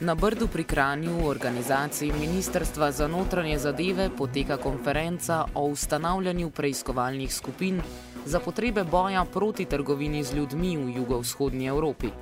[0.00, 7.34] Na Brdu pri Kranju v organizaciji Ministrstva za notranje zadeve poteka konferenca o ustanavljanju preiskovalnih
[7.34, 7.80] skupin
[8.24, 12.12] za potrebe boja proti trgovini z ljudmi v jugovzhodnji Evropi.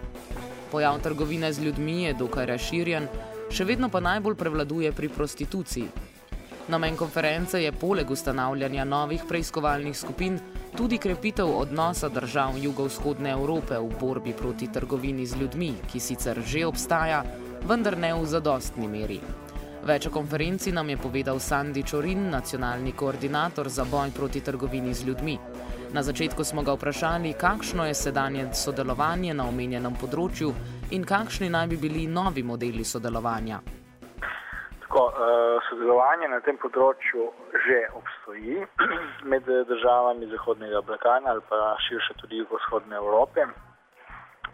[0.71, 3.09] Pojav trgovine z ljudmi je dokaj razširjen,
[3.51, 5.89] še vedno pa najbolj prevladuje pri prostituciji.
[6.69, 10.39] Namen konference je poleg ustanavljanja novih preiskovalnih skupin
[10.77, 16.67] tudi krepitev odnosa držav jugovzhodne Evrope v borbi proti trgovini z ljudmi, ki sicer že
[16.67, 17.25] obstaja,
[17.65, 19.21] vendar ne v zadostni meri.
[19.85, 25.09] Več o konferenci nam je povedal Sandy Čorin, nacionalni koordinator za boj proti trgovini z
[25.09, 25.39] ljudmi.
[25.93, 30.53] Na začetku smo ga vprašali, kakšno je sedanje sodelovanje na omenjenem področju
[30.97, 33.61] in kakšni naj bi bili novi modeli sodelovanja.
[34.85, 37.29] Tako, uh, sodelovanje na tem področju
[37.65, 38.65] že obstoji
[39.31, 43.47] med državami Zahodnega Balkana ali pa širše tudi Jugoshodne Evrope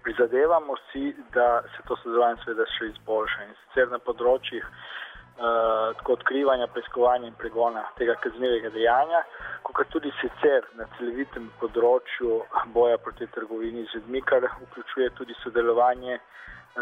[0.03, 6.17] prizadevamo si, da se to sodelovanje seveda še izboljša in sicer na področjih uh, tako
[6.19, 9.23] odkrivanja, preiskovanja in pregona tega kaznivega dejanja,
[9.67, 12.41] kot tudi sicer na celovitem področju
[12.75, 16.23] boja proti trgovini z ljudmi, kar vključuje tudi sodelovanje eh,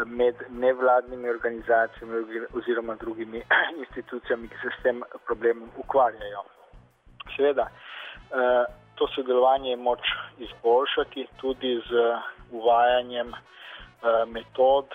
[0.05, 3.43] med nevladnimi organizacijami oziroma drugimi
[3.83, 6.43] institucijami, ki se s tem problemom ukvarjajo.
[7.35, 9.99] Seveda, uh, to sodelovanje je moč
[10.37, 11.91] izboljšati tudi z
[12.51, 13.37] uvajanjem uh,
[14.27, 14.85] metod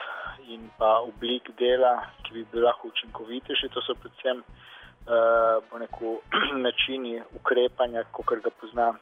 [0.48, 3.69] in pa oblik dela, ki bi bili lahko učinkovitejši.
[3.72, 4.42] To so predvsem
[5.80, 6.19] neko,
[6.66, 8.98] načini ukrepanja, kot ga pozna uh,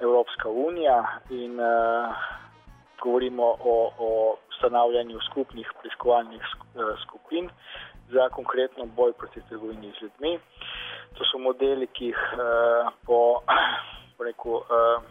[0.00, 0.98] Evropska unija
[1.30, 1.60] in
[3.02, 6.42] govorimo o, o ustanavljanju skupnih preiskovalnih
[7.02, 7.50] skupin
[8.10, 10.38] za konkretno boj proti trgovini z ljudmi.
[11.18, 12.20] To so modeli, ki jih
[13.06, 13.40] po
[14.24, 15.02] rekel, uh,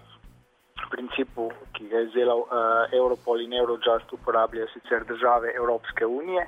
[0.91, 2.49] principu, ki ga je izdelal uh,
[2.91, 6.47] Europol in Eurojust, uporabljajo sicer države Evropske unije.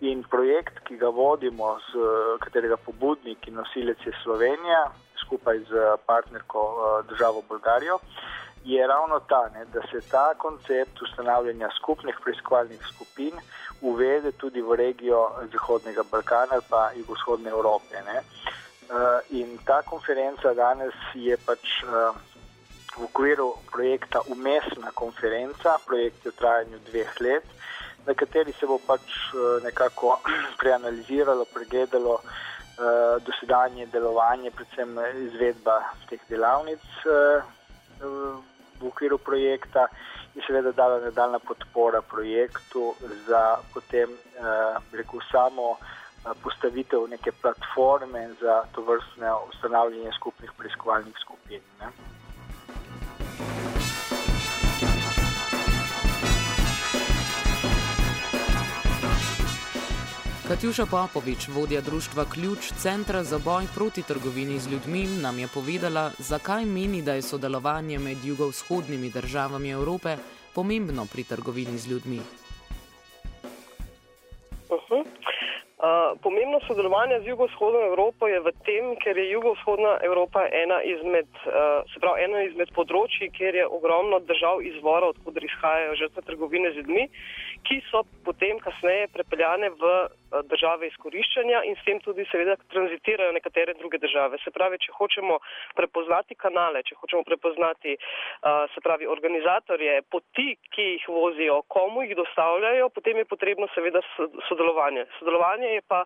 [0.00, 2.08] In projekt, ki ga vodimo, z
[2.40, 4.84] katerega pobudnik in nosilec je Slovenija,
[5.24, 6.62] skupaj z partnerko
[7.08, 7.98] državo Bolgarijo,
[8.64, 13.34] je ravno ta, ne, da se ta koncept ustanavljanja skupnih preiskovalnih skupin
[13.80, 18.02] uvede tudi v regijo Zahodnega Balkana ali pa Jugoshodne Evrope.
[18.06, 18.22] Ne.
[18.88, 22.16] Uh, in ta konferenca danes je pač uh,
[22.96, 27.44] v okviru projekta Umestna konferenca, projekt je v trajanju dveh let,
[28.08, 29.04] na kateri se bo pač
[29.36, 30.16] uh, nekako
[30.60, 34.96] preanaliziralo, pregledalo uh, dosedanje delovanje, predvsem
[35.28, 37.44] izvedba teh delavnic uh,
[38.00, 39.84] v okviru projekta
[40.32, 42.94] in seveda dala nadaljna podpora projektu
[43.28, 45.76] za potem, uh, rekel, samo
[46.42, 51.60] postavitev neke platforme za to vrstne ustanavljanje skupnih preiskovalnih skupin.
[51.80, 51.88] Ne.
[60.48, 66.10] Katjuša Popovič, vodja društva Ključ Centra za boj proti trgovini z ljudmi, nam je povedala,
[66.18, 70.16] zakaj meni, da je sodelovanje med jugovzhodnimi državami Evrope
[70.54, 72.20] pomembno pri trgovini z ljudmi.
[75.78, 81.30] Uh, pomembno sodelovanje z jugovzhodno Evropo je v tem, ker je jugovzhodna Evropa ena izmed,
[81.46, 86.72] uh, se pravi, ena izmed področji, kjer je ogromno držav izvora, odkud izhajajo žrtve trgovine
[86.74, 87.06] z ljudmi,
[87.62, 89.92] ki so potem kasneje prepeljane v
[90.50, 94.38] države izkoriščanja in s tem tudi seveda tranzitirajo nekatere druge države.
[94.44, 95.38] Se pravi, če hočemo
[95.76, 102.16] prepoznati kanale, če hočemo prepoznati, uh, se pravi, organizatorje, poti, ki jih vozijo, komu jih
[102.18, 104.02] dostavljajo, potem je potrebno seveda
[104.48, 105.06] sodelovanje.
[105.18, 106.04] sodelovanje je pa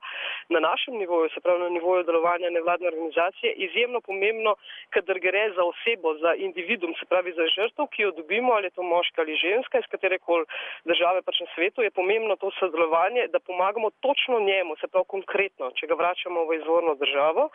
[0.48, 4.54] na našem nivoju, se pravi na nivoju delovanja nevladne organizacije, izjemno pomembno,
[4.90, 8.76] kadar gre za osebo, za individuum, se pravi za žrtev, ki jo dobimo, ali je
[8.78, 10.44] to moška ali ženska, iz katere koli
[10.84, 15.70] države pač na svetu, je pomembno to sodelovanje, da pomagamo točno njemu, se pravi konkretno,
[15.78, 17.48] če ga vračamo v izvorno državo,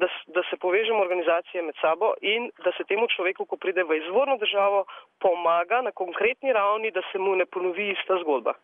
[0.00, 3.98] da, da se povežemo organizacije med sabo in da se temu človeku, ko pride v
[4.02, 4.84] izvorno državo,
[5.18, 8.54] pomaga na konkretni ravni, da se mu ne ponovi ista zgodba.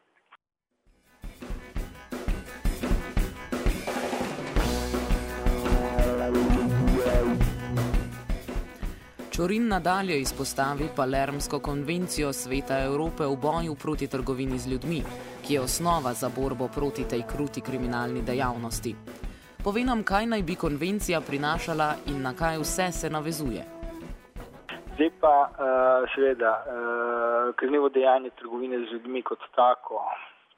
[9.34, 15.00] Čorin nadalje izpostavi Palermsko konvencijo Sveta Evrope v boju proti trgovini z ljudmi,
[15.46, 18.94] ki je osnova za borbo proti tej kruti kriminalni dejavnosti.
[19.64, 23.64] Povej nam, kaj naj bi konvencija prinašala in na kaj vse se navezuje.
[24.94, 30.00] Zdaj pa, uh, seveda, uh, kaznivo dejanje trgovine z ljudmi kot tako,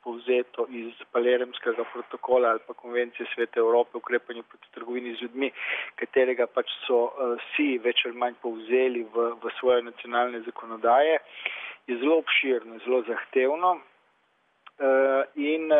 [0.02, 5.50] povzeto iz Palermskega protokola ali pa konvencije Svete Evrope o ukrepanju proti trgovini z ljudmi,
[5.94, 11.18] katerega pač so uh, vsi več ali manj povzeli v, v svoje nacionalne zakonodaje,
[11.86, 13.78] je zelo obširno, zelo zahtevno.
[15.34, 15.70] In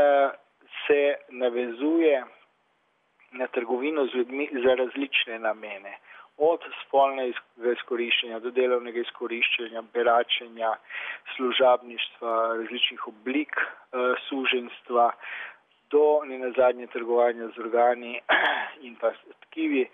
[0.87, 2.25] se navezuje
[3.33, 5.99] na trgovino z ljudmi za različne namene.
[6.37, 7.33] Od spolnega
[7.73, 10.73] izkoriščanja do delovnega izkoriščanja, beračenja,
[11.37, 15.11] služabništva, različnih oblik uh, suženstva,
[15.93, 18.21] do ne nazadnje trgovanja z organi
[18.87, 19.12] in pa
[19.47, 19.89] tkivi.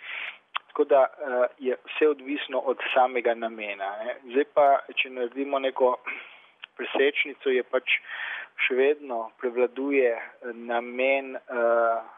[0.67, 1.07] Tako da
[1.59, 3.91] je vse odvisno od samega namena.
[4.31, 5.97] Zdaj pa, če naredimo neko
[6.79, 7.99] presečnico, je pač
[8.67, 10.15] še vedno prevladuje
[10.55, 11.37] namen.
[11.49, 12.15] Uh,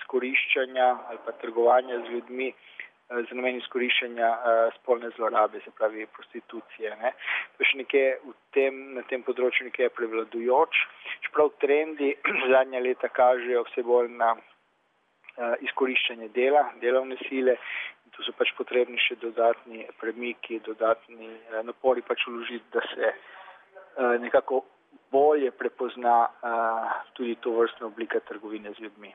[0.00, 6.06] izkoriščanja ali pa trgovanja z ljudmi eh, z namen izkoriščanja uh, spolne zlorabe, se pravi
[6.16, 6.96] prostitucije.
[7.02, 7.12] Ne.
[7.54, 10.82] To je še nekje v tem, na tem področju nekje prevladujoč,
[11.26, 12.12] čeprav trendi
[12.52, 17.58] zadnja leta kažejo vse bolj na uh, izkoriščanje dela, delovne sile
[18.16, 24.16] tu so pač potrebni še dodatni premiki, dodatni uh, napori pač vložiti, da se uh,
[24.22, 24.64] nekako
[25.16, 26.30] bolje prepozna uh,
[27.12, 29.12] tudi to vrstno oblika trgovine z ljudmi.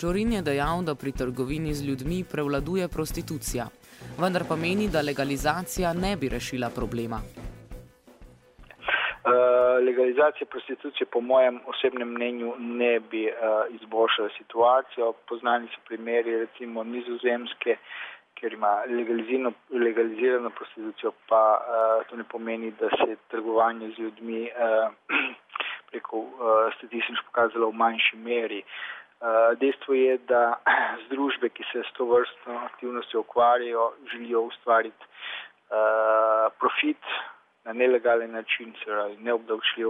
[0.00, 3.64] Čorin je dejal, da pri trgovini z ljudmi prevladuje prostitucija,
[4.22, 7.18] vendar pa meni, da legalizacija ne bi rešila problema.
[9.26, 9.32] Uh,
[9.88, 13.32] legalizacija prostitucije, po mojem osebnem mnenju, ne bi uh,
[13.76, 15.12] izboljšala situacijo.
[15.28, 17.76] Poznani so primeri, recimo nizozemske,
[18.36, 24.42] ker ima legalizirano, legalizirano prostitucijo, pa uh, to ne pomeni, da se trgovanje z ljudmi
[24.50, 24.92] uh,
[25.90, 26.28] preko uh,
[26.78, 28.62] statistično pokazalo v manjši meri.
[28.62, 30.60] Uh, dejstvo je, da
[31.06, 37.02] združbe, ki se s to vrstno aktivnostjo ukvarjajo, želijo ustvariti uh, profit
[37.64, 39.88] na nelegalen način, se neobdavčljiv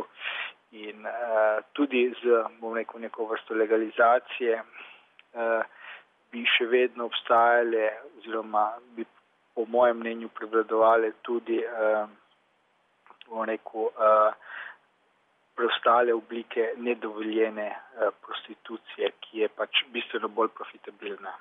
[0.70, 5.64] in uh, tudi z, bom rekel, neko vrsto legalizacije uh,
[6.37, 7.88] bi še vedno obstajale
[8.19, 9.06] oziroma bi
[9.56, 12.05] po mojem mnenju prevladovale tudi, uh,
[13.49, 14.35] rekel, uh,
[15.56, 21.33] preostale oblike nedovoljene eh, prostitucije, ki je pač bistveno bolj profitabilna.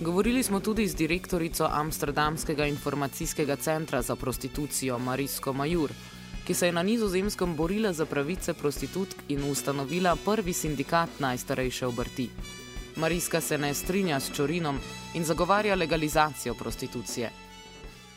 [0.00, 5.90] Govorili smo tudi z direktorico Amsterdamskega informacijskega centra za prostitucijo Marisko Majur,
[6.46, 12.30] ki se je na nizozemskem borila za pravice prostitutk in ustanovila prvi sindikat najstarejše obrti.
[12.96, 14.78] Mariska se ne strinja s Čorinom
[15.14, 17.30] in zagovarja legalizacijo prostitucije.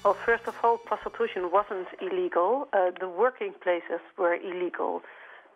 [0.03, 2.51] Well, first of all, prostitution wasn't illegal.
[2.51, 4.94] Uh, the working places were illegal.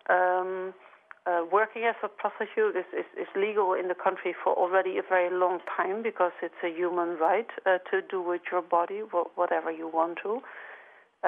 [0.09, 0.73] Um,
[1.27, 5.01] uh, working as a prostitute is, is, is, legal in the country for already a
[5.07, 9.01] very long time because it's a human right uh, to do with your body
[9.35, 10.39] whatever you want to.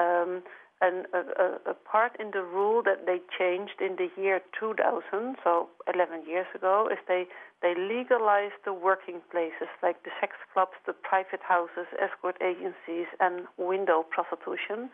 [0.00, 0.42] Um,
[0.80, 5.36] and a, a, a, part in the rule that they changed in the year 2000,
[5.44, 7.24] so 11 years ago, is they,
[7.60, 13.44] they legalized the working places like the sex clubs, the private houses, escort agencies, and
[13.58, 14.88] window prostitution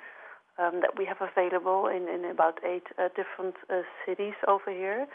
[0.59, 5.07] um, that we have available in, in about eight uh, different uh, cities over here.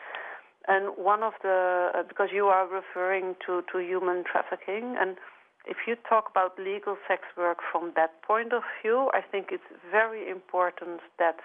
[0.67, 5.17] And one of the, uh, because you are referring to, to human trafficking, and
[5.65, 9.69] if you talk about legal sex work from that point of view, I think it's
[9.91, 11.37] very important that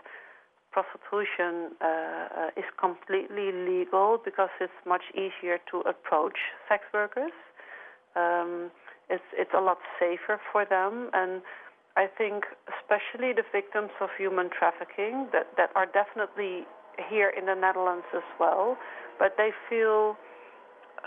[0.73, 6.37] prostitution uh, uh, is completely legal because it's much easier to approach
[6.69, 7.33] sex workers.
[8.15, 8.71] Um,
[9.09, 11.41] it's it's a lot safer for them, and
[11.97, 16.67] I think especially the victims of human trafficking that, that are definitely
[17.09, 18.77] here in the Netherlands as well,
[19.19, 20.17] but they feel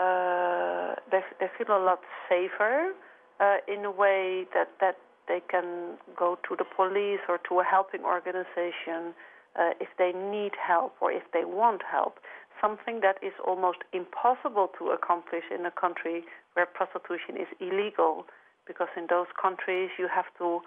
[0.00, 2.92] uh, they, they feel a lot safer
[3.38, 4.96] uh, in a way that, that
[5.28, 9.14] they can go to the police or to a helping organization
[9.58, 12.18] uh, if they need help or if they want help.
[12.60, 18.26] Something that is almost impossible to accomplish in a country where prostitution is illegal,
[18.66, 20.60] because in those countries you have to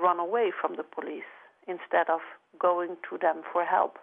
[0.00, 1.30] run away from the police
[1.66, 2.20] instead of
[2.58, 3.98] going to them for help.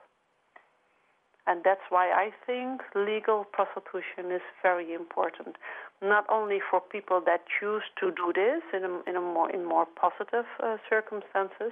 [1.47, 5.57] And that's why I think legal prostitution is very important,
[6.01, 9.63] not only for people that choose to do this in, a, in, a more, in
[9.63, 11.71] more positive uh, circumstances,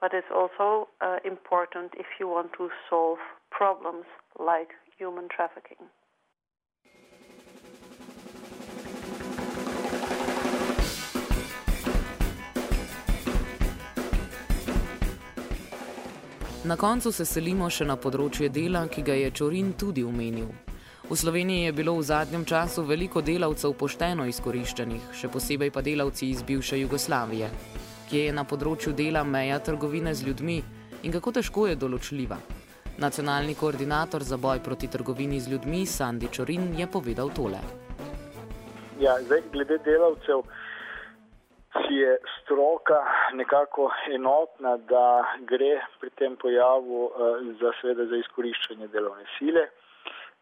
[0.00, 3.18] but it's also uh, important if you want to solve
[3.50, 4.04] problems
[4.38, 5.88] like human trafficking.
[16.66, 20.48] Na koncu se selimo še na področje dela, ki ga je Čorin tudi omenil.
[21.06, 26.26] V Sloveniji je bilo v zadnjem času veliko delavcev pošteno izkoriščenih, še posebej pa delavci
[26.26, 27.52] iz bivše Jugoslavije,
[28.10, 30.58] kje je na področju dela meja trgovine z ljudmi
[31.06, 32.40] in kako težko je določljiva.
[32.98, 37.62] Nacionalni koordinator za boj proti trgovini z ljudmi Sandi Čorin je povedal tole.
[38.98, 40.42] Ja, zdaj, glede delavcev
[41.90, 43.00] je stroka
[43.32, 47.12] nekako enotna, da gre pri tem pojavu uh,
[47.60, 49.68] za, seveda, za izkoriščanje delovne sile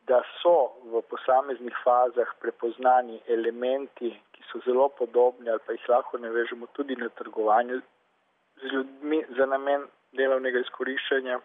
[0.06, 6.20] da so v posameznih fazah prepoznani elementi, ki so zelo podobni ali pa jih lahko
[6.20, 7.80] ne vežemo tudi na trgovanje
[8.60, 11.40] z ljudmi za namen delovnega izkoriščanja,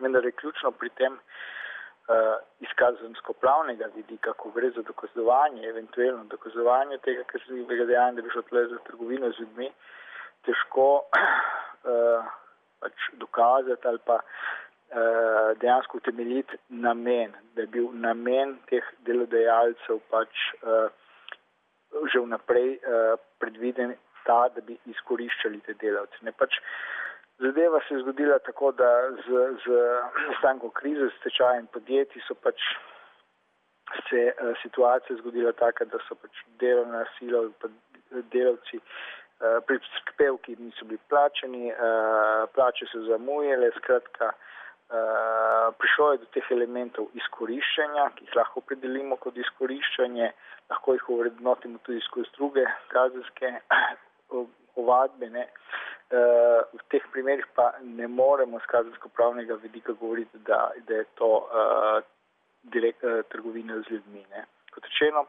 [0.00, 1.18] vendar je ključno pri tem
[2.08, 8.42] uh, izkazansko-pravnega vidika, ko gre za dokazovanje, eventualno dokazovanje tega, jih dejanja, da bi šlo
[8.42, 9.70] tle za trgovino z ljudmi,
[10.44, 12.32] težko uh,
[12.84, 14.20] pač dokazati ali pa
[14.94, 20.86] Eh, dejansko utemeljiti namen, da je bil namen teh delodajalcev pač uh,
[22.12, 23.96] že vnaprej uh, predviden
[24.26, 26.20] ta, da bi izkoriščali te delavce.
[26.22, 26.60] Ne, pač
[27.38, 29.28] zadeva se je zgodila tako, da z,
[29.64, 29.66] z
[30.28, 32.60] nastankom krize, s tečajem podjetij so pač
[34.08, 40.84] se uh, situacija zgodila taka, da so pač delovna sila in delavci uh, prispevki niso
[40.84, 44.54] bili plačeni, uh, plače so zamujale, skratka, uh,
[44.94, 50.28] Eh, prišlo je do teh elementov izkoriščanja, ki jih lahko opredelimo kot izkoriščanje,
[50.70, 53.54] lahko jih uvrednotimo tudi skozi druge kazenske
[54.82, 55.30] ovadbe.
[55.32, 55.46] Ne.
[56.74, 62.02] V teh primerih pa ne moremo z kazensko-pravnega vidika govoriti, da, da je to uh,
[62.62, 64.24] direkt, uh, trgovina z ljudmi.
[64.30, 64.44] Ne.
[64.74, 65.26] Kot rečeno,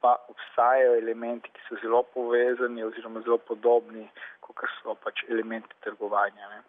[0.00, 4.08] pa obstajajo elementi, ki so zelo povezani oziroma zelo podobni,
[4.40, 6.48] kot so pač elementi trgovanja.
[6.54, 6.62] Ne.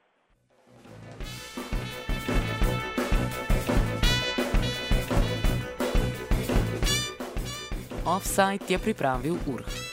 [8.05, 9.85] Offside je pripravil Urh.